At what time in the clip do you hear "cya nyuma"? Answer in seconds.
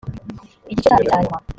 1.11-1.37